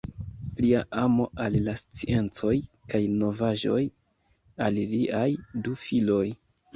Lia 0.63 0.77
amo 1.01 1.25
al 1.47 1.57
la 1.65 1.75
sciencoj 1.81 2.53
kaj 2.93 3.01
novaĵoj 3.17 3.81
pasis 3.91 4.65
al 4.69 4.79
liaj 4.95 5.27
du 5.69 5.77
filoj. 5.83 6.25